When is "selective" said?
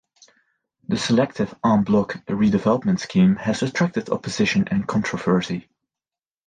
0.97-1.53